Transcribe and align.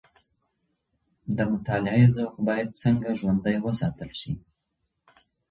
د 1.37 1.37
مطالعې 1.51 2.05
ذوق 2.15 2.35
باید 2.47 2.77
څنګه 2.83 3.09
ژوندی 3.19 3.57
وساتل 3.65 4.11
سي؟ 4.21 4.33